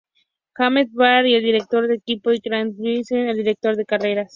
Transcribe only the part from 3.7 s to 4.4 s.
de carreras.